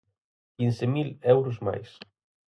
Quince 0.55 0.85
mil 0.93 1.09
euros 1.33 1.57
máis. 1.67 1.89